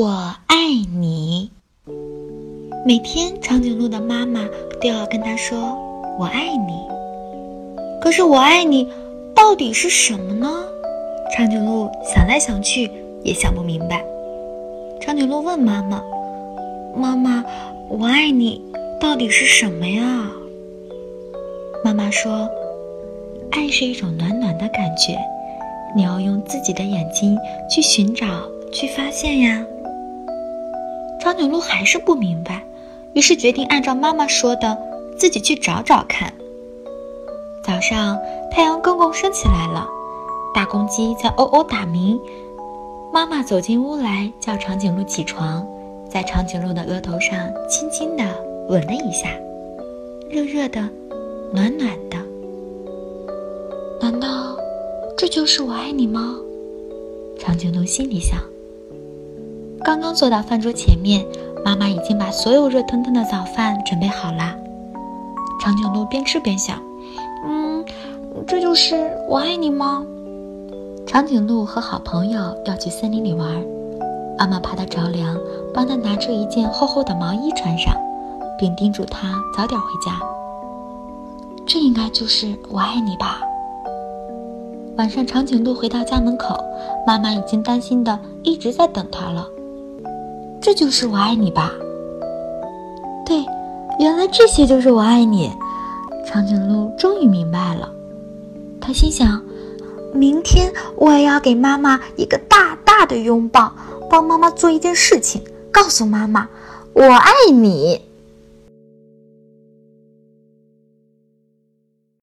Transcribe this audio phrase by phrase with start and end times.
[0.00, 0.56] 我爱
[0.96, 1.50] 你。
[2.86, 4.48] 每天，长颈鹿的妈妈
[4.80, 5.76] 都要跟他说
[6.20, 6.72] “我爱你”。
[8.00, 8.88] 可是“我爱你”
[9.34, 10.48] 到底是什么呢？
[11.34, 12.88] 长颈鹿想来想去
[13.24, 14.04] 也想不明白。
[15.00, 16.00] 长颈鹿问妈妈
[16.94, 17.44] ：“妈妈，
[17.88, 18.62] 我爱你
[19.00, 20.30] 到底是什么呀？”
[21.82, 22.48] 妈妈说
[23.50, 25.18] ：“爱是一种暖暖的感觉，
[25.96, 27.36] 你要用自己的眼睛
[27.68, 28.28] 去寻找、
[28.72, 29.60] 去发现呀。”
[31.28, 32.64] 长颈鹿还是不明白，
[33.12, 34.78] 于是决定按照妈妈说的，
[35.18, 36.32] 自己去找找看。
[37.62, 38.18] 早上，
[38.50, 39.86] 太阳公公升起来了，
[40.54, 42.18] 大公鸡在喔喔打鸣。
[43.12, 45.62] 妈妈走进屋来，叫长颈鹿起床，
[46.10, 47.38] 在长颈鹿的额头上
[47.68, 48.24] 轻轻地
[48.70, 49.28] 吻了一下，
[50.30, 50.80] 热热的，
[51.52, 52.16] 暖暖的。
[54.00, 54.56] 难道
[55.14, 56.36] 这就是我爱你吗？
[57.38, 58.40] 长颈鹿心里想。
[59.88, 61.24] 刚刚坐到饭桌前面，
[61.64, 64.54] 妈妈已经把所有热腾腾的早饭准备好了。
[65.58, 66.76] 长颈鹿边吃边想
[67.48, 67.82] ：“嗯，
[68.46, 70.04] 这就是我爱你吗？”
[71.08, 73.50] 长颈鹿和好朋友要去森林里玩，
[74.38, 75.34] 妈妈怕它着凉，
[75.72, 77.96] 帮它拿出一件厚厚的毛衣穿上，
[78.58, 80.20] 并叮嘱它早点回家。
[81.66, 83.40] 这应该就是我爱你吧。
[84.98, 86.62] 晚上，长颈鹿回到家门口，
[87.06, 89.48] 妈妈已经担心的一直在等它了。
[90.60, 91.72] 这就是我爱你吧？
[93.24, 93.44] 对，
[93.98, 95.50] 原来这些就是我爱你。
[96.26, 97.90] 长颈鹿终于明白了，
[98.80, 99.42] 他心想：
[100.12, 103.72] 明天我也要给妈妈一个大大的拥抱，
[104.10, 105.42] 帮妈妈做一件事情，
[105.72, 106.48] 告诉妈妈
[106.92, 108.07] 我爱你。